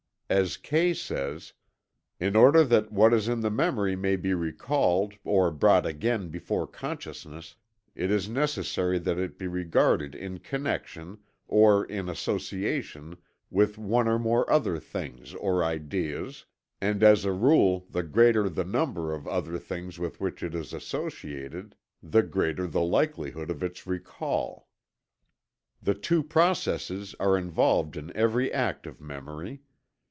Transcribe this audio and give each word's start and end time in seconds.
As 0.33 0.55
Kay 0.55 0.93
says: 0.93 1.51
"In 2.17 2.37
order 2.37 2.63
that 2.63 2.89
what 2.89 3.13
is 3.13 3.27
in 3.27 3.41
the 3.41 3.49
memory 3.51 3.97
may 3.97 4.15
be 4.15 4.33
recalled 4.33 5.15
or 5.25 5.51
brought 5.51 5.85
again 5.85 6.29
before 6.29 6.65
consciousness, 6.65 7.57
it 7.95 8.09
is 8.09 8.29
necessary 8.29 8.97
that 8.99 9.19
it 9.19 9.37
be 9.37 9.47
regarded 9.47 10.15
in 10.15 10.37
connection, 10.39 11.17
or 11.49 11.83
in 11.83 12.07
association 12.07 13.17
with 13.49 13.77
one 13.77 14.07
or 14.07 14.17
more 14.17 14.49
other 14.49 14.79
things 14.79 15.33
or 15.33 15.65
ideas, 15.65 16.45
and 16.79 17.03
as 17.03 17.25
a 17.25 17.33
rule 17.33 17.85
the 17.89 18.01
greater 18.01 18.47
the 18.47 18.63
number 18.63 19.13
of 19.13 19.27
other 19.27 19.59
things 19.59 19.99
with 19.99 20.21
which 20.21 20.41
it 20.41 20.55
is 20.55 20.71
associated 20.71 21.75
the 22.01 22.23
greater 22.23 22.67
the 22.67 22.79
likelihood 22.79 23.49
of 23.51 23.61
its 23.61 23.85
recall. 23.85 24.69
The 25.83 25.93
two 25.93 26.23
processes 26.23 27.15
are 27.19 27.37
involved 27.37 27.97
in 27.97 28.15
every 28.15 28.49
act 28.53 28.87
of 28.87 29.01
memory. 29.01 29.59